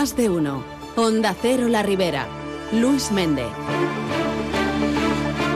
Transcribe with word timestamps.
Más 0.00 0.16
de 0.16 0.30
uno. 0.30 0.64
Onda 0.96 1.36
Cero 1.42 1.68
La 1.68 1.82
Ribera. 1.82 2.26
Luis 2.72 3.12
Méndez. 3.12 3.50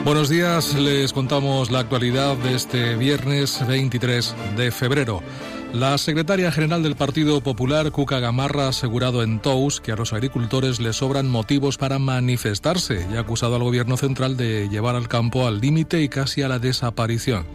Buenos 0.04 0.28
días, 0.28 0.74
les 0.74 1.14
contamos 1.14 1.70
la 1.70 1.78
actualidad 1.78 2.36
de 2.36 2.54
este 2.54 2.94
viernes 2.96 3.66
23 3.66 4.36
de 4.54 4.70
febrero. 4.70 5.22
La 5.72 5.96
secretaria 5.96 6.52
general 6.52 6.82
del 6.82 6.94
Partido 6.94 7.40
Popular, 7.40 7.90
Cuca 7.90 8.20
Gamarra, 8.20 8.66
ha 8.66 8.68
asegurado 8.68 9.22
en 9.22 9.40
Tous 9.40 9.80
que 9.80 9.92
a 9.92 9.96
los 9.96 10.12
agricultores 10.12 10.78
les 10.78 10.96
sobran 10.96 11.26
motivos 11.26 11.78
para 11.78 11.98
manifestarse 11.98 13.06
y 13.10 13.16
ha 13.16 13.20
acusado 13.20 13.56
al 13.56 13.62
gobierno 13.62 13.96
central 13.96 14.36
de 14.36 14.68
llevar 14.68 14.94
al 14.94 15.08
campo 15.08 15.46
al 15.46 15.62
límite 15.62 16.02
y 16.02 16.10
casi 16.10 16.42
a 16.42 16.48
la 16.48 16.58
desaparición. 16.58 17.46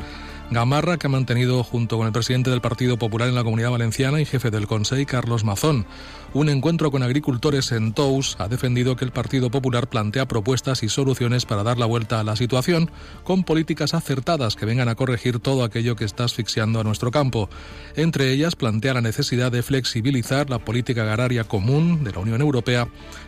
Gamarra, 0.52 0.98
que 0.98 1.06
ha 1.06 1.12
mantenido 1.12 1.64
junto 1.64 1.98
con 1.98 2.08
el 2.08 2.14
presidente 2.14 2.50
del 2.50 2.60
Partido 2.60 2.98
Popular 2.98 3.30
en 3.30 3.36
la 3.36 3.44
Comunidad 3.44 3.70
Valenciana 3.70 4.20
y 4.20 4.26
jefe 4.26 4.50
del 4.50 4.66
Consejo, 4.66 5.06
Carlos 5.06 5.44
Mazón, 5.44 5.86
un 6.34 6.50
encuentro 6.50 6.92
con 6.92 7.04
agricultores 7.04 7.72
en 7.72 7.94
Tous, 7.94 8.36
ha 8.40 8.48
defendido 8.48 8.96
que 8.96 9.06
el 9.06 9.12
Partido 9.12 9.50
Popular 9.50 9.88
plantea 9.90 10.28
propuestas 10.28 10.84
y 10.84 10.90
soluciones 10.90 11.46
para 11.46 11.64
dar 11.64 11.78
la 11.78 11.86
vuelta 11.86 12.20
a 12.20 12.24
la 12.24 12.36
situación, 12.36 12.92
con 13.24 13.44
políticas 13.44 13.94
acertadas 13.94 14.56
que 14.56 14.66
vengan 14.66 14.90
a 14.90 14.96
corregir 14.96 15.40
todo 15.40 15.64
aquello 15.64 15.96
que 15.96 16.06
está 16.06 16.26
asfixiando 16.26 16.80
a 16.80 16.84
nuestro 16.84 17.12
campo. 17.12 17.50
Entre 17.96 18.32
ellas, 18.32 18.56
plantea 18.56 18.94
la 18.94 19.02
necesidad 19.02 19.52
de 19.52 19.64
flexibilizar 19.64 20.50
la 20.50 20.60
política 20.60 21.02
agraria 21.04 21.44
común 21.44 22.04
de 22.04 22.12
la 22.12 22.20
Unión 22.20 22.42
Europea 22.42 22.88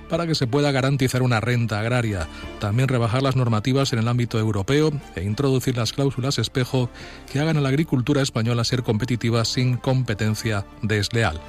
para 0.09 0.27
que 0.27 0.35
se 0.35 0.45
pueda 0.45 0.73
garantizar 0.73 1.23
una 1.23 1.39
renta 1.39 1.79
agraria, 1.79 2.27
también 2.59 2.89
rebajar 2.89 3.23
las 3.23 3.37
normativas 3.37 3.93
en 3.93 3.99
el 3.99 4.09
ámbito 4.09 4.37
europeo 4.37 4.91
e 5.15 5.23
introducir 5.23 5.77
las 5.77 5.93
cláusulas 5.93 6.37
espejo 6.37 6.89
que 7.31 7.39
hagan 7.39 7.55
a 7.55 7.61
la 7.61 7.69
agricultura 7.69 8.21
española 8.21 8.65
ser 8.65 8.83
competitiva 8.83 9.45
sin 9.45 9.77
competencia 9.77 10.65
desleal. 10.81 11.39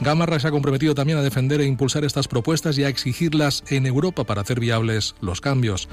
Gamarra 0.00 0.38
se 0.38 0.48
ha 0.48 0.50
comprometido 0.50 0.94
también 0.96 1.18
a 1.18 1.22
defender 1.22 1.60
e 1.60 1.66
impulsar 1.66 2.04
estas 2.04 2.26
propuestas 2.26 2.76
y 2.76 2.82
a 2.82 2.88
exigirlas 2.88 3.62
en 3.68 3.86
Europa 3.86 4.24
para 4.24 4.40
hacer 4.40 4.58
viables 4.58 5.14
los 5.20 5.40
cambios. 5.40 5.88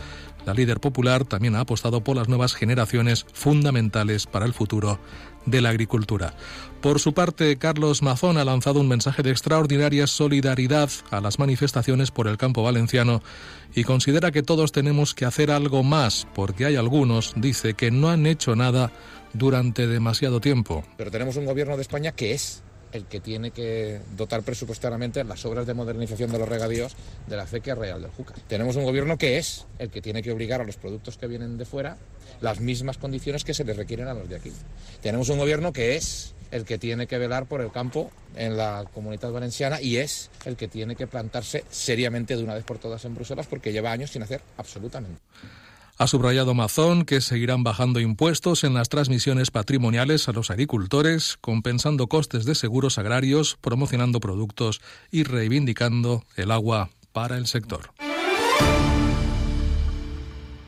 La 0.46 0.56
líder 0.56 0.80
popular 0.80 1.24
también 1.24 1.56
ha 1.56 1.60
apostado 1.60 2.04
por 2.04 2.16
las 2.16 2.28
nuevas 2.28 2.56
generaciones 2.56 3.28
fundamentales 3.34 4.26
para 4.26 4.48
el 4.48 4.54
futuro 4.54 5.00
de 5.46 5.62
la 5.62 5.70
agricultura. 5.70 6.34
Por 6.82 7.00
su 7.00 7.14
parte, 7.14 7.58
Carlos 7.58 8.02
Mazón 8.02 8.38
ha 8.38 8.46
lanzado 8.46 8.80
un 8.80 8.88
mensaje 8.88 9.24
de 9.24 9.32
extraordinaria 9.32 10.08
solidaridad 10.08 10.90
a 11.12 11.22
las 11.22 11.40
manifestaciones 11.40 12.12
por 12.12 12.28
el 12.28 12.38
campo 12.38 12.64
valenciano 12.64 13.22
y 13.74 13.84
considera 13.84 14.32
que 14.32 14.44
todos 14.44 14.72
tenemos 14.72 15.14
que 15.14 15.26
hacer 15.26 15.52
algo 15.52 15.84
más, 15.84 16.28
porque 16.34 16.66
hay 16.66 16.76
algunos, 16.76 17.34
dice, 17.36 17.74
que 17.74 17.92
no 17.92 18.10
han 18.10 18.26
hecho 18.26 18.56
nada 18.56 18.92
durante 19.34 19.88
demasiado 19.88 20.42
tiempo. 20.42 20.84
Pero 20.98 21.12
tenemos 21.12 21.38
un 21.38 21.46
gobierno 21.46 21.76
de 21.76 21.82
España 21.82 22.12
que 22.12 22.34
es 22.34 22.64
el 22.94 23.06
que 23.06 23.20
tiene 23.20 23.52
que 23.52 24.00
dotar 24.16 24.44
presupuestariamente 24.44 25.24
las 25.24 25.46
obras 25.46 25.68
de 25.68 25.74
modernización 25.74 26.32
de 26.32 26.40
los 26.40 26.48
regadíos 26.48 26.96
de 27.28 27.36
la 27.36 27.44
acequia 27.44 27.76
real 27.76 28.02
del 28.02 28.12
Júcar. 28.12 28.38
Tenemos 28.48 28.76
un 28.76 28.84
gobierno 28.84 29.18
que 29.18 29.38
es 29.38 29.66
el 29.80 29.90
que 29.90 30.02
tiene 30.02 30.24
que 30.24 30.32
obligar 30.32 30.62
a 30.62 30.64
los 30.64 30.78
productos 30.78 31.18
que 31.18 31.28
vienen 31.28 31.58
de 31.58 31.66
fuera 31.66 31.98
las 32.42 32.60
mismas 32.60 32.98
condiciones 32.98 33.44
que 33.44 33.54
se 33.54 33.64
les 33.64 33.76
requieren 33.76 34.08
a 34.08 34.14
los 34.14 34.30
de 34.30 34.36
aquí. 34.36 34.52
Tenemos 35.02 35.30
un 35.30 35.38
gobierno 35.38 35.74
que 35.74 35.96
es 35.96 36.34
el 36.52 36.66
que 36.66 36.78
tiene 36.78 37.08
que 37.08 37.18
velar 37.18 37.48
por 37.48 37.62
el 37.62 37.72
campo 37.72 38.12
en 38.36 38.58
la 38.58 38.86
comunidad 38.94 39.32
valenciana 39.32 39.82
y 39.82 39.98
es 39.98 40.30
el 40.46 40.56
que 40.56 40.68
tiene 40.68 40.96
que 40.96 41.08
plantarse 41.08 41.64
seriamente 41.72 42.36
de 42.36 42.44
una 42.44 42.54
vez 42.54 42.64
por 42.64 42.78
todas 42.78 43.04
en 43.06 43.16
Bruselas 43.16 43.48
porque 43.48 43.72
lleva 43.72 43.92
años 43.92 44.12
sin 44.12 44.22
hacer 44.22 44.42
absolutamente. 44.58 45.20
Ha 45.98 46.08
subrayado 46.08 46.54
Mazón 46.54 47.06
que 47.06 47.22
seguirán 47.22 47.64
bajando 47.64 48.00
impuestos 48.00 48.64
en 48.64 48.74
las 48.74 48.90
transmisiones 48.90 49.52
patrimoniales 49.52 50.28
a 50.28 50.32
los 50.32 50.50
agricultores, 50.50 51.38
compensando 51.40 52.08
costes 52.08 52.46
de 52.46 52.56
seguros 52.56 52.98
agrarios, 52.98 53.58
promocionando 53.62 54.20
productos 54.20 54.82
y 55.12 55.24
reivindicando 55.24 56.24
el 56.36 56.52
agua 56.52 56.90
para 57.12 57.38
el 57.38 57.48
sector 57.48 57.92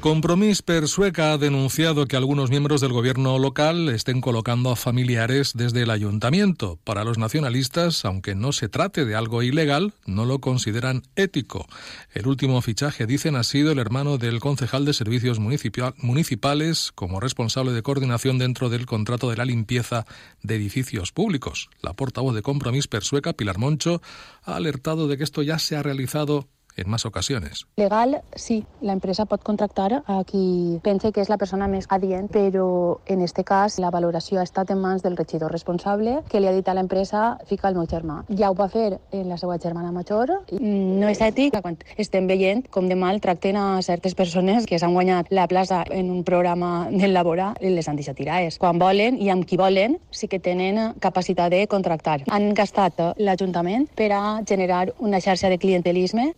Compromís 0.00 0.62
per 0.62 0.88
Sueca 0.88 1.34
ha 1.34 1.36
denunciado 1.36 2.06
que 2.06 2.16
algunos 2.16 2.48
miembros 2.48 2.80
del 2.80 2.90
gobierno 2.90 3.38
local 3.38 3.90
estén 3.90 4.22
colocando 4.22 4.70
a 4.70 4.76
familiares 4.76 5.52
desde 5.54 5.82
el 5.82 5.90
ayuntamiento. 5.90 6.78
Para 6.84 7.04
los 7.04 7.18
nacionalistas, 7.18 8.06
aunque 8.06 8.34
no 8.34 8.52
se 8.52 8.70
trate 8.70 9.04
de 9.04 9.14
algo 9.14 9.42
ilegal, 9.42 9.92
no 10.06 10.24
lo 10.24 10.38
consideran 10.38 11.02
ético. 11.16 11.66
El 12.14 12.28
último 12.28 12.62
fichaje, 12.62 13.06
dicen, 13.06 13.36
ha 13.36 13.44
sido 13.44 13.72
el 13.72 13.78
hermano 13.78 14.16
del 14.16 14.40
concejal 14.40 14.86
de 14.86 14.94
servicios 14.94 15.38
municipales 15.38 16.92
como 16.94 17.20
responsable 17.20 17.72
de 17.72 17.82
coordinación 17.82 18.38
dentro 18.38 18.70
del 18.70 18.86
contrato 18.86 19.28
de 19.28 19.36
la 19.36 19.44
limpieza 19.44 20.06
de 20.42 20.56
edificios 20.56 21.12
públicos. 21.12 21.68
La 21.82 21.92
portavoz 21.92 22.34
de 22.34 22.40
Compromís 22.40 22.88
per 22.88 23.04
Sueca, 23.04 23.34
Pilar 23.34 23.58
Moncho, 23.58 24.00
ha 24.44 24.56
alertado 24.56 25.08
de 25.08 25.18
que 25.18 25.24
esto 25.24 25.42
ya 25.42 25.58
se 25.58 25.76
ha 25.76 25.82
realizado 25.82 26.48
en 26.76 26.88
más 26.88 27.06
ocasiones. 27.06 27.66
Legal, 27.76 28.22
sí, 28.34 28.64
la 28.80 28.92
empresa 28.92 29.26
pot 29.26 29.42
contractar 29.42 30.02
a 30.06 30.22
qui 30.24 30.80
pense 30.82 31.12
que 31.12 31.20
és 31.22 31.30
la 31.30 31.38
persona 31.38 31.68
més 31.68 31.86
adient, 31.88 32.28
però 32.30 33.00
en 33.06 33.22
este 33.22 33.44
cas 33.44 33.78
la 33.78 33.90
valoració 33.90 34.40
ha 34.40 34.46
estat 34.46 34.70
en 34.70 34.80
mans 34.80 35.02
del 35.02 35.16
regidor 35.16 35.52
responsable 35.52 36.20
que 36.30 36.40
li 36.40 36.48
ha 36.48 36.54
dit 36.56 36.68
a 36.68 36.74
l'empresa 36.74 37.38
fica 37.46 37.68
el 37.68 37.76
meu 37.78 37.86
germà. 37.90 38.22
Ja 38.36 38.50
ho 38.50 38.56
va 38.58 38.68
fer 38.68 39.00
en 39.12 39.28
la 39.28 39.38
seva 39.40 39.58
germana 39.58 39.92
major. 39.92 40.32
No 40.50 41.08
és 41.08 41.20
ètic 41.20 41.56
quan 41.60 41.78
estem 41.96 42.28
veient 42.30 42.66
com 42.70 42.88
de 42.88 42.96
mal 42.96 43.20
tracten 43.20 43.56
a 43.56 43.82
certes 43.82 44.14
persones 44.14 44.66
que 44.66 44.78
s'han 44.78 44.94
guanyat 44.94 45.30
la 45.30 45.48
plaça 45.48 45.84
en 45.90 46.10
un 46.10 46.24
programa 46.24 46.88
del 46.90 47.14
Labora 47.14 47.54
i 47.60 47.72
les 47.74 47.88
han 47.88 47.96
deixat 47.96 48.16
tiraes. 48.16 48.58
Quan 48.58 48.78
volen 48.78 49.18
i 49.20 49.30
amb 49.30 49.46
qui 49.46 49.58
volen 49.60 49.98
sí 50.10 50.28
que 50.28 50.40
tenen 50.40 50.94
capacitat 51.00 51.50
de 51.50 51.66
contractar. 51.66 52.20
Han 52.28 52.52
gastat 52.54 53.00
l'Ajuntament 53.18 53.88
per 53.96 54.12
a 54.12 54.22
generar 54.46 54.90
una 54.98 55.20
xarxa 55.20 55.48
de 55.48 55.58
clientelisme 55.58 56.30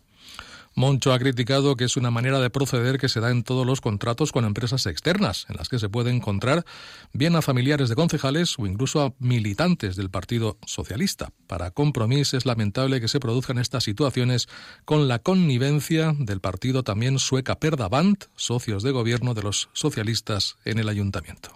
Moncho 0.75 1.13
ha 1.13 1.19
criticado 1.19 1.77
que 1.77 1.85
es 1.85 1.97
una 1.97 2.11
manera 2.11 2.41
de 2.41 2.51
proceder 2.51 2.99
que 2.99 3.09
se 3.09 3.21
da 3.21 3.31
en 3.31 3.43
todos 3.43 3.67
los 3.67 3.81
contratos 3.81 4.33
con 4.33 4.45
empresas 4.45 4.87
externas, 4.87 5.47
en 5.49 5.57
las 5.57 5.69
que 5.69 5.79
se 5.79 5.89
puede 5.89 6.11
encontrar 6.11 6.65
bien 7.13 7.37
a 7.37 7.43
familiares 7.43 7.89
de 7.89 7.95
concejales 7.95 8.59
o 8.59 8.67
incluso 8.67 9.03
a 9.03 9.13
militantes 9.19 9.97
del 9.97 10.11
Partido 10.11 10.59
Socialista. 10.67 11.33
Para 11.47 11.71
Compromís 11.71 12.35
es 12.35 12.47
lamentable 12.47 13.01
que 13.01 13.09
se 13.09 13.21
produzcan 13.21 13.59
estas 13.59 13.85
situaciones 13.85 14.49
con 14.85 15.09
la 15.09 15.19
connivencia 15.19 16.15
del 16.19 16.41
partido 16.41 16.83
también 16.83 17.19
sueca 17.19 17.59
Perdavant, 17.59 18.25
socios 18.37 18.83
de 18.83 18.91
gobierno 18.91 19.35
de 19.35 19.43
los 19.43 19.69
socialistas 19.73 20.57
en 20.65 20.79
el 20.79 20.89
ayuntamiento. 20.89 21.51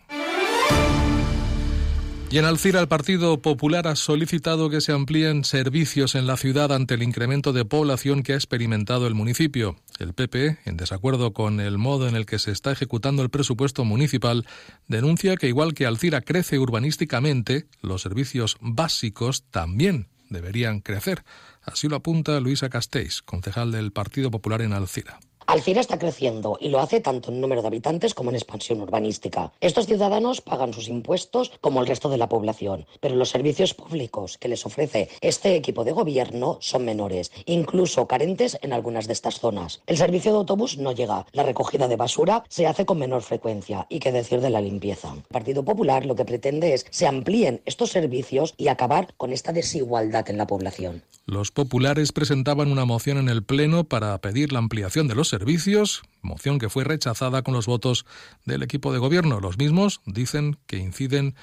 Y 2.29 2.39
en 2.39 2.45
Alcira 2.45 2.81
el 2.81 2.89
Partido 2.89 3.41
Popular 3.41 3.87
ha 3.87 3.95
solicitado 3.95 4.69
que 4.69 4.81
se 4.81 4.91
amplíen 4.91 5.45
servicios 5.45 6.17
en 6.17 6.27
la 6.27 6.37
ciudad 6.37 6.73
ante 6.73 6.95
el 6.95 7.05
incremento 7.05 7.53
de 7.53 7.65
población 7.65 8.25
que 8.25 8.33
ha 8.33 8.37
experimentado 8.37 9.07
el 9.07 9.15
municipio. 9.15 9.77
El 10.01 10.13
PP, 10.13 10.59
en 10.65 10.77
desacuerdo 10.77 11.33
con 11.33 11.61
el 11.61 11.79
modo 11.79 12.09
en 12.09 12.17
el 12.17 12.27
que 12.27 12.41
se 12.41 12.51
está 12.51 12.73
ejecutando 12.73 13.23
el 13.23 13.31
presupuesto 13.31 13.85
municipal, 13.85 14.45
denuncia 14.89 15.37
que 15.37 15.47
igual 15.47 15.73
que 15.73 15.87
Alcira 15.87 16.21
crece 16.21 16.59
urbanísticamente, 16.59 17.69
los 17.81 18.03
servicios 18.03 18.57
básicos 18.61 19.45
también 19.51 20.09
deberían 20.29 20.81
crecer. 20.81 21.23
Así 21.63 21.89
lo 21.89 21.95
apunta 21.95 22.41
Luisa 22.41 22.69
Castells, 22.69 23.23
concejal 23.23 23.71
del 23.71 23.93
Partido 23.93 24.33
Popular 24.33 24.63
en 24.63 24.73
Alcira. 24.73 25.21
Alcira 25.47 25.81
está 25.81 25.97
creciendo 25.99 26.59
y 26.61 26.71
lo 26.71 26.81
hace 26.81 27.01
tanto 27.01 27.31
en 27.31 27.41
número 27.41 27.63
de 27.63 27.69
habitantes 27.69 28.15
como 28.15 28.31
en 28.31 28.37
expansión 28.37 28.81
urbanística. 28.81 29.53
Estos 29.61 29.87
ciudadanos 29.87 30.41
pagan 30.41 30.73
sus 30.73 30.89
impuestos 30.89 31.53
como 31.61 31.81
el 31.81 31.87
resto 31.87 32.09
de 32.09 32.19
la 32.19 32.29
población, 32.29 32.87
pero 33.01 33.15
los 33.15 33.29
servicios 33.29 33.73
públicos 33.73 34.39
que 34.39 34.49
les 34.49 34.67
ofrece 34.67 35.09
este 35.21 35.55
equipo 35.55 35.85
de 35.85 35.93
gobierno 35.93 36.59
son 36.61 36.85
menores, 36.85 37.31
incluso 37.45 38.09
carentes 38.09 38.59
en 38.61 38.73
algunas 38.73 39.07
de 39.07 39.13
estas 39.13 39.39
zonas. 39.39 39.83
El 39.87 39.97
servicio 39.97 40.33
de 40.33 40.39
autobús 40.39 40.79
no 40.79 40.91
llega, 40.91 41.27
la 41.31 41.45
recogida 41.45 41.87
de 41.87 41.97
basura 41.97 42.43
se 42.49 42.67
hace 42.67 42.85
con 42.85 42.99
menor 42.99 43.23
frecuencia 43.23 43.87
y 43.89 44.01
qué 44.01 44.11
decir 44.11 44.41
de 44.41 44.51
la 44.51 44.61
limpieza. 44.61 45.15
El 45.15 45.23
Partido 45.23 45.65
Popular 45.65 46.07
lo 46.07 46.17
que 46.17 46.25
pretende 46.25 46.75
es 46.75 46.87
se 46.91 47.07
amplíen 47.07 47.63
estos 47.67 47.91
servicios 47.91 48.55
y 48.57 48.67
acabar 48.67 49.15
con 49.17 49.33
esta 49.33 49.53
desigualdad 49.53 50.29
en 50.29 50.39
la 50.39 50.49
población. 50.49 51.05
Los 51.29 51.51
populares 51.51 52.13
presentaban 52.13 52.71
una 52.71 52.85
moción 52.85 53.19
en 53.19 53.29
el 53.29 53.43
Pleno 53.43 53.83
para 53.83 54.17
pedir 54.21 54.53
la 54.53 54.61
ampliación 54.61 55.09
de 55.09 55.17
los 55.17 55.29
servicios, 55.39 56.03
moción 56.23 56.59
que 56.59 56.71
fue 56.71 56.83
rechazada 56.83 57.43
con 57.43 57.53
los 57.53 57.67
votos 57.67 58.07
del 58.47 58.63
equipo 58.63 58.91
de 58.91 58.99
gobierno. 58.99 59.39
Los 59.39 59.59
mismos 59.59 60.01
dicen 60.07 60.57
que 60.67 60.79
inciden 60.79 61.35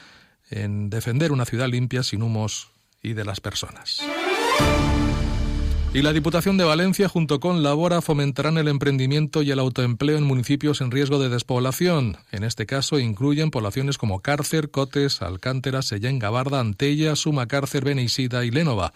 en 0.50 0.90
defender 0.90 1.32
una 1.32 1.46
ciudad 1.46 1.68
limpia 1.68 2.02
sin 2.02 2.24
humos 2.24 2.72
y 3.04 3.14
de 3.14 3.24
las 3.24 3.40
personas. 3.40 4.02
Y 5.94 6.02
la 6.02 6.12
Diputación 6.12 6.58
de 6.58 6.64
Valencia 6.64 7.08
junto 7.08 7.40
con 7.40 7.62
Labora 7.62 8.02
fomentarán 8.02 8.58
el 8.58 8.68
emprendimiento 8.68 9.44
y 9.44 9.52
el 9.52 9.60
autoempleo 9.60 10.18
en 10.18 10.24
municipios 10.24 10.82
en 10.82 10.90
riesgo 10.90 11.20
de 11.20 11.30
despoblación. 11.30 12.18
En 12.32 12.44
este 12.44 12.66
caso 12.66 12.98
incluyen 12.98 13.52
poblaciones 13.52 14.00
como 14.00 14.22
Cárcer, 14.22 14.72
Cotes, 14.72 15.22
Alcántara, 15.22 15.84
Sellén, 15.84 16.18
Gabarda, 16.18 16.60
Antella, 16.60 17.16
Suma 17.16 17.48
Cárcer, 17.48 17.84
y 17.88 18.50
Lénova. 18.50 18.92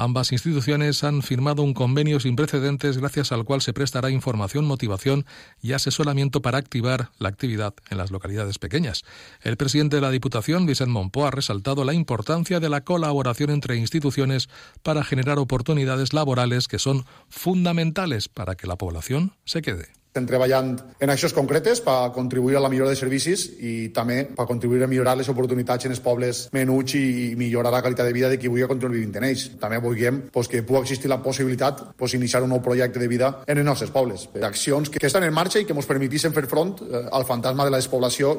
Ambas 0.00 0.32
instituciones 0.32 1.04
han 1.04 1.20
firmado 1.20 1.62
un 1.62 1.74
convenio 1.74 2.20
sin 2.20 2.34
precedentes 2.34 2.96
gracias 2.96 3.32
al 3.32 3.44
cual 3.44 3.60
se 3.60 3.74
prestará 3.74 4.08
información, 4.08 4.64
motivación 4.64 5.26
y 5.60 5.74
asesoramiento 5.74 6.40
para 6.40 6.56
activar 6.56 7.10
la 7.18 7.28
actividad 7.28 7.74
en 7.90 7.98
las 7.98 8.10
localidades 8.10 8.58
pequeñas. 8.58 9.02
El 9.42 9.58
presidente 9.58 9.96
de 9.96 10.00
la 10.00 10.10
Diputación, 10.10 10.64
Vicente 10.64 10.90
Monpó, 10.90 11.26
ha 11.26 11.30
resaltado 11.30 11.84
la 11.84 11.92
importancia 11.92 12.60
de 12.60 12.70
la 12.70 12.80
colaboración 12.80 13.50
entre 13.50 13.76
instituciones 13.76 14.48
para 14.82 15.04
generar 15.04 15.38
oportunidades 15.38 16.14
laborales 16.14 16.66
que 16.66 16.78
son 16.78 17.04
fundamentales 17.28 18.30
para 18.30 18.54
que 18.54 18.66
la 18.66 18.76
población 18.76 19.34
se 19.44 19.60
quede. 19.60 19.99
Estem 20.10 20.24
treballant 20.26 20.72
en 20.98 21.10
accions 21.12 21.30
concretes 21.30 21.78
per 21.86 22.10
contribuir 22.10 22.56
a 22.58 22.62
la 22.64 22.68
millora 22.72 22.90
de 22.90 22.98
servicis 22.98 23.44
i 23.62 23.92
també 23.94 24.24
per 24.34 24.48
contribuir 24.48 24.82
a 24.82 24.88
millorar 24.90 25.14
les 25.14 25.30
oportunitats 25.30 25.86
en 25.86 25.94
els 25.94 26.02
pobles 26.02 26.40
menuts 26.50 26.96
i 26.98 27.36
millorar 27.38 27.70
la 27.70 27.78
qualitat 27.84 28.10
de 28.10 28.16
vida 28.16 28.32
de 28.32 28.40
qui 28.42 28.50
vulgui 28.50 28.66
continuar 28.66 28.96
vivint 28.96 29.14
en 29.20 29.28
ells. 29.28 29.46
També 29.62 29.78
vulguem 29.78 30.24
pues, 30.34 30.50
que 30.50 30.64
pugui 30.66 30.82
existir 30.82 31.12
la 31.12 31.22
possibilitat 31.22 31.92
pues, 31.94 32.18
iniciar 32.18 32.42
un 32.42 32.50
nou 32.50 32.58
projecte 32.58 32.98
de 32.98 33.06
vida 33.06 33.36
en 33.46 33.62
els 33.62 33.70
nostres 33.70 33.94
pobles. 33.94 34.26
Accions 34.42 34.90
que, 34.90 35.06
estan 35.06 35.28
en 35.28 35.36
marxa 35.36 35.62
i 35.62 35.68
que 35.68 35.78
ens 35.78 35.86
permetissin 35.86 36.34
fer 36.34 36.48
front 36.50 36.80
eh, 36.82 37.06
al 37.14 37.28
fantasma 37.28 37.68
de 37.68 37.76
la 37.76 37.78
despoblació 37.78 38.34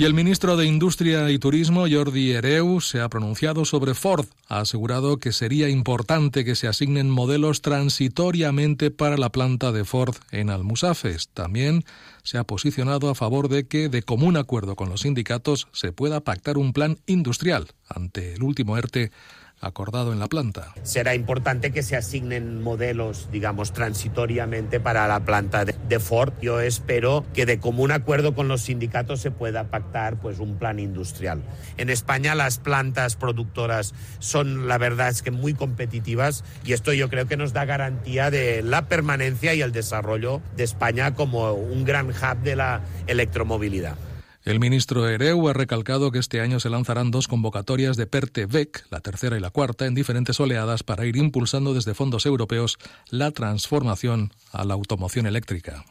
y 0.00 0.04
el 0.06 0.14
ministro 0.14 0.56
de 0.56 0.64
Industria 0.64 1.28
y 1.28 1.38
Turismo, 1.38 1.84
Jordi 1.86 2.30
Hereu, 2.30 2.80
se 2.80 3.02
ha 3.02 3.10
pronunciado 3.10 3.66
sobre 3.66 3.92
Ford. 3.92 4.24
Ha 4.48 4.60
asegurado 4.60 5.18
que 5.18 5.30
sería 5.30 5.68
importante 5.68 6.42
que 6.42 6.54
se 6.54 6.68
asignen 6.68 7.10
modelos 7.10 7.60
transitoriamente 7.60 8.90
para 8.90 9.18
la 9.18 9.28
planta 9.28 9.72
de 9.72 9.84
Ford 9.84 10.14
en 10.30 10.48
Almusafes. 10.48 11.28
También 11.34 11.84
se 12.22 12.38
ha 12.38 12.44
posicionado 12.44 13.10
a 13.10 13.14
favor 13.14 13.50
de 13.50 13.66
que, 13.66 13.90
de 13.90 14.02
común 14.02 14.38
acuerdo 14.38 14.74
con 14.74 14.88
los 14.88 15.02
sindicatos, 15.02 15.68
se 15.72 15.92
pueda 15.92 16.20
pactar 16.20 16.56
un 16.56 16.72
plan 16.72 16.96
industrial 17.04 17.66
ante 17.86 18.32
el 18.32 18.42
último 18.42 18.78
ERTE 18.78 19.10
acordado 19.60 20.12
en 20.12 20.18
la 20.18 20.26
planta. 20.26 20.72
Será 20.82 21.14
importante 21.14 21.70
que 21.70 21.82
se 21.82 21.96
asignen 21.96 22.62
modelos, 22.62 23.28
digamos, 23.30 23.72
transitoriamente 23.72 24.80
para 24.80 25.06
la 25.06 25.20
planta 25.20 25.64
de 25.64 26.00
Ford. 26.00 26.32
Yo 26.40 26.60
espero 26.60 27.24
que 27.34 27.46
de 27.46 27.58
común 27.58 27.92
acuerdo 27.92 28.34
con 28.34 28.48
los 28.48 28.62
sindicatos 28.62 29.20
se 29.20 29.30
pueda 29.30 29.64
pactar 29.64 30.18
pues 30.18 30.38
un 30.38 30.56
plan 30.56 30.78
industrial. 30.78 31.42
En 31.76 31.90
España 31.90 32.34
las 32.34 32.58
plantas 32.58 33.16
productoras 33.16 33.94
son, 34.18 34.66
la 34.66 34.78
verdad 34.78 35.08
es 35.08 35.22
que 35.22 35.30
muy 35.30 35.54
competitivas 35.54 36.44
y 36.64 36.72
esto 36.72 36.92
yo 36.92 37.10
creo 37.10 37.26
que 37.26 37.36
nos 37.36 37.52
da 37.52 37.64
garantía 37.64 38.30
de 38.30 38.62
la 38.62 38.88
permanencia 38.88 39.54
y 39.54 39.62
el 39.62 39.72
desarrollo 39.72 40.40
de 40.56 40.64
España 40.64 41.14
como 41.14 41.52
un 41.52 41.84
gran 41.84 42.08
hub 42.08 42.42
de 42.42 42.56
la 42.56 42.80
electromovilidad. 43.06 43.96
El 44.42 44.58
ministro 44.58 45.06
Ereu 45.06 45.48
ha 45.50 45.52
recalcado 45.52 46.10
que 46.10 46.18
este 46.18 46.40
año 46.40 46.60
se 46.60 46.70
lanzarán 46.70 47.10
dos 47.10 47.28
convocatorias 47.28 47.98
de 47.98 48.06
PERTE-VEC, 48.06 48.86
la 48.90 49.00
tercera 49.00 49.36
y 49.36 49.40
la 49.40 49.50
cuarta, 49.50 49.84
en 49.84 49.94
diferentes 49.94 50.40
oleadas 50.40 50.82
para 50.82 51.04
ir 51.04 51.18
impulsando 51.18 51.74
desde 51.74 51.92
fondos 51.92 52.24
europeos 52.24 52.78
la 53.10 53.32
transformación 53.32 54.32
a 54.50 54.64
la 54.64 54.72
automoción 54.74 55.26
eléctrica. 55.26 55.84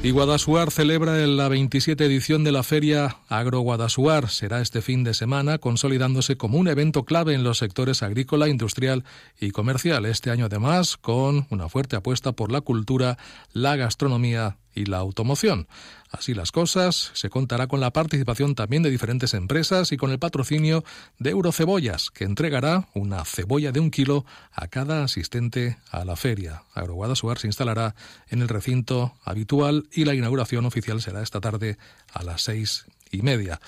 Y 0.00 0.12
Guadasuar 0.12 0.70
celebra 0.70 1.26
la 1.26 1.48
27 1.48 2.04
edición 2.04 2.44
de 2.44 2.52
la 2.52 2.62
Feria 2.62 3.16
Agro 3.28 3.58
Guadasuar. 3.58 4.30
Será 4.30 4.60
este 4.60 4.80
fin 4.80 5.02
de 5.02 5.12
semana, 5.12 5.58
consolidándose 5.58 6.36
como 6.36 6.56
un 6.56 6.68
evento 6.68 7.04
clave 7.04 7.34
en 7.34 7.42
los 7.42 7.58
sectores 7.58 8.04
agrícola, 8.04 8.48
industrial 8.48 9.02
y 9.40 9.50
comercial. 9.50 10.06
Este 10.06 10.30
año, 10.30 10.44
además, 10.44 10.96
con 10.96 11.48
una 11.50 11.68
fuerte 11.68 11.96
apuesta 11.96 12.30
por 12.30 12.52
la 12.52 12.60
cultura, 12.60 13.18
la 13.52 13.74
gastronomía 13.74 14.56
y 14.78 14.86
la 14.86 14.98
automoción. 14.98 15.68
Así 16.10 16.32
las 16.32 16.52
cosas, 16.52 17.10
se 17.14 17.28
contará 17.28 17.66
con 17.66 17.80
la 17.80 17.92
participación 17.92 18.54
también 18.54 18.82
de 18.82 18.90
diferentes 18.90 19.34
empresas 19.34 19.92
y 19.92 19.98
con 19.98 20.10
el 20.10 20.18
patrocinio 20.18 20.84
de 21.18 21.30
Eurocebollas, 21.30 22.10
que 22.10 22.24
entregará 22.24 22.88
una 22.94 23.24
cebolla 23.24 23.72
de 23.72 23.80
un 23.80 23.90
kilo 23.90 24.24
a 24.52 24.68
cada 24.68 25.04
asistente 25.04 25.76
a 25.90 26.04
la 26.04 26.16
feria. 26.16 26.62
Agroguadasuar 26.74 27.38
se 27.38 27.48
instalará 27.48 27.94
en 28.28 28.40
el 28.40 28.48
recinto 28.48 29.14
habitual 29.22 29.88
y 29.92 30.04
la 30.04 30.14
inauguración 30.14 30.64
oficial 30.64 31.02
será 31.02 31.22
esta 31.22 31.40
tarde 31.40 31.76
a 32.12 32.22
las 32.22 32.42
seis 32.42 32.86
y 33.10 33.22
media. 33.22 33.60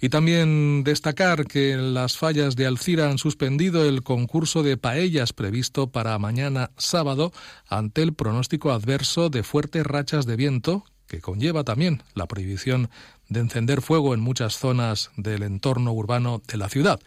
Y 0.00 0.08
también 0.08 0.82
destacar 0.82 1.46
que 1.46 1.76
las 1.76 2.16
fallas 2.16 2.56
de 2.56 2.66
Alcira 2.66 3.10
han 3.10 3.18
suspendido 3.18 3.84
el 3.84 4.02
concurso 4.02 4.62
de 4.62 4.76
paellas 4.76 5.32
previsto 5.32 5.88
para 5.88 6.18
mañana 6.18 6.70
sábado 6.78 7.32
ante 7.68 8.02
el 8.02 8.14
pronóstico 8.14 8.72
adverso 8.72 9.28
de 9.28 9.42
fuertes 9.42 9.86
rachas 9.86 10.24
de 10.24 10.36
viento 10.36 10.84
que 11.06 11.20
conlleva 11.20 11.64
también 11.64 12.04
la 12.14 12.26
prohibición 12.26 12.88
de 13.28 13.40
encender 13.40 13.82
fuego 13.82 14.14
en 14.14 14.20
muchas 14.20 14.56
zonas 14.56 15.10
del 15.16 15.42
entorno 15.42 15.92
urbano 15.92 16.40
de 16.46 16.56
la 16.56 16.68
ciudad. 16.68 17.00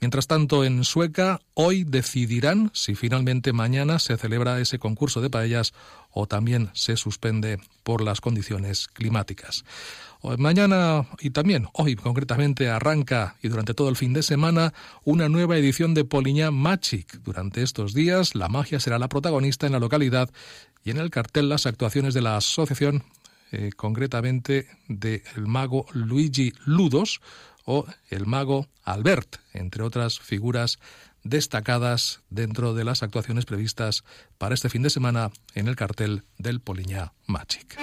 Mientras 0.00 0.26
tanto, 0.26 0.64
en 0.64 0.84
Sueca, 0.84 1.40
hoy 1.54 1.84
decidirán 1.84 2.70
si 2.74 2.94
finalmente 2.94 3.52
mañana 3.52 3.98
se 4.00 4.16
celebra 4.16 4.60
ese 4.60 4.78
concurso 4.78 5.20
de 5.20 5.30
paellas 5.30 5.72
o 6.14 6.26
también 6.26 6.70
se 6.72 6.96
suspende 6.96 7.58
por 7.82 8.00
las 8.00 8.20
condiciones 8.20 8.88
climáticas. 8.88 9.64
Mañana 10.38 11.06
y 11.20 11.30
también 11.30 11.68
hoy 11.74 11.96
concretamente 11.96 12.70
arranca 12.70 13.36
y 13.42 13.48
durante 13.48 13.74
todo 13.74 13.90
el 13.90 13.96
fin 13.96 14.14
de 14.14 14.22
semana 14.22 14.72
una 15.04 15.28
nueva 15.28 15.58
edición 15.58 15.92
de 15.92 16.06
Poliña 16.06 16.50
Magic. 16.50 17.20
Durante 17.24 17.62
estos 17.62 17.92
días 17.92 18.34
la 18.34 18.48
magia 18.48 18.80
será 18.80 18.98
la 18.98 19.10
protagonista 19.10 19.66
en 19.66 19.72
la 19.72 19.80
localidad 19.80 20.30
y 20.82 20.92
en 20.92 20.96
el 20.96 21.10
cartel 21.10 21.50
las 21.50 21.66
actuaciones 21.66 22.14
de 22.14 22.22
la 22.22 22.38
asociación, 22.38 23.02
eh, 23.52 23.70
concretamente 23.76 24.66
del 24.88 25.22
mago 25.36 25.84
Luigi 25.92 26.54
Ludos 26.64 27.20
o 27.66 27.86
el 28.08 28.24
mago 28.24 28.66
Albert, 28.82 29.36
entre 29.52 29.82
otras 29.82 30.20
figuras 30.20 30.78
destacadas 31.24 32.20
dentro 32.30 32.74
de 32.74 32.84
las 32.84 33.02
actuaciones 33.02 33.46
previstas 33.46 34.04
para 34.38 34.54
este 34.54 34.68
fin 34.68 34.82
de 34.82 34.90
semana 34.90 35.30
en 35.54 35.66
el 35.66 35.74
cartel 35.74 36.22
del 36.38 36.60
Poliña 36.60 37.14
Magic. 37.26 37.78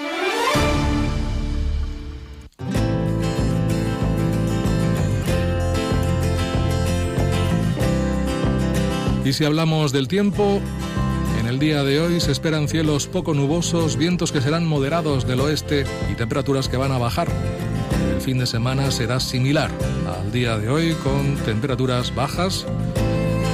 Y 9.24 9.34
si 9.34 9.46
hablamos 9.46 9.92
del 9.92 10.08
tiempo, 10.08 10.60
en 11.39 11.48
el 11.48 11.60
día 11.60 11.84
de 11.84 12.00
hoy 12.00 12.20
se 12.20 12.32
esperan 12.32 12.68
cielos 12.68 13.08
poco 13.08 13.34
nubosos, 13.34 13.96
vientos 13.96 14.32
que 14.32 14.42
serán 14.42 14.65
moderados 14.65 15.27
del 15.27 15.42
oeste 15.42 15.86
y 16.12 16.15
temperaturas 16.15 16.70
que 16.70 16.77
van 16.77 16.92
a 16.92 16.98
bajar. 16.98 17.30
El 18.13 18.22
fin 18.22 18.39
de 18.39 18.48
semana 18.48 18.89
será 18.92 19.20
similar 19.20 19.72
al 20.08 20.32
día 20.32 20.58
de 20.58 20.70
hoy 20.70 20.94
con 21.04 21.36
temperaturas 21.38 22.13
bajas 22.13 22.65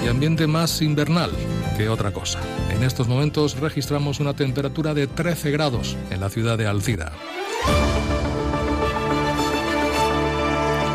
ambiente 0.10 0.48
más 0.48 0.82
invernal 0.82 1.32
que 1.78 1.90
otra 1.90 2.12
cosa. 2.12 2.40
En 2.70 2.84
estos 2.84 3.08
momentos 3.08 3.60
registramos 3.60 4.20
una 4.20 4.34
temperatura 4.34 4.94
de 4.94 5.08
13 5.08 5.52
grados 5.52 5.96
en 6.10 6.20
la 6.20 6.30
ciudad 6.30 6.58
de 6.58 6.68
Alcira. 6.68 7.12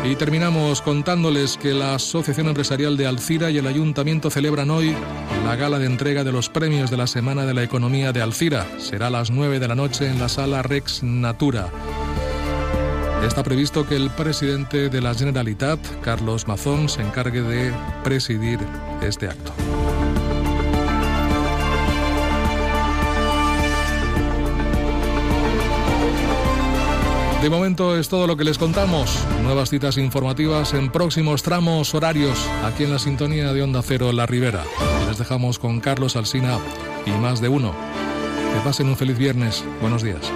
Y 0.05 0.15
terminamos 0.17 0.81
contándoles 0.81 1.57
que 1.57 1.73
la 1.73 1.95
Asociación 1.95 2.47
Empresarial 2.47 2.97
de 2.97 3.07
Alcira 3.07 3.49
y 3.49 3.57
el 3.57 3.67
Ayuntamiento 3.67 4.29
celebran 4.29 4.69
hoy 4.69 4.93
la 5.45 5.55
gala 5.55 5.79
de 5.79 5.85
entrega 5.85 6.25
de 6.25 6.33
los 6.33 6.49
premios 6.49 6.91
de 6.91 6.97
la 6.97 7.07
Semana 7.07 7.45
de 7.45 7.53
la 7.53 7.63
Economía 7.63 8.11
de 8.11 8.21
Alcira. 8.21 8.67
Será 8.79 9.07
a 9.07 9.11
las 9.11 9.31
9 9.31 9.59
de 9.59 9.67
la 9.67 9.75
noche 9.75 10.07
en 10.07 10.19
la 10.19 10.27
sala 10.27 10.61
Rex 10.61 11.03
Natura. 11.03 11.69
Está 13.25 13.41
previsto 13.41 13.87
que 13.87 13.95
el 13.95 14.09
presidente 14.09 14.89
de 14.89 15.01
la 15.01 15.15
Generalitat, 15.15 15.79
Carlos 16.01 16.47
Mazón, 16.47 16.89
se 16.89 17.01
encargue 17.01 17.41
de 17.41 17.73
presidir 18.03 18.59
este 19.01 19.27
acto. 19.27 19.53
De 27.41 27.49
momento 27.49 27.97
es 27.97 28.07
todo 28.07 28.27
lo 28.27 28.37
que 28.37 28.43
les 28.43 28.57
contamos. 28.57 29.17
Nuevas 29.41 29.69
citas 29.69 29.97
informativas 29.97 30.73
en 30.73 30.91
próximos 30.91 31.43
tramos 31.43 31.93
horarios 31.95 32.47
aquí 32.63 32.83
en 32.83 32.91
la 32.91 32.99
sintonía 32.99 33.51
de 33.51 33.63
Onda 33.63 33.81
Cero 33.81 34.13
La 34.13 34.25
Ribera. 34.25 34.63
Les 35.07 35.17
dejamos 35.17 35.59
con 35.59 35.79
Carlos 35.79 36.15
Alsina 36.15 36.57
y 37.05 37.11
más 37.11 37.41
de 37.41 37.49
uno. 37.49 37.73
Que 38.53 38.59
pasen 38.63 38.87
un 38.87 38.95
feliz 38.95 39.17
viernes. 39.17 39.63
Buenos 39.81 40.03
días. 40.03 40.31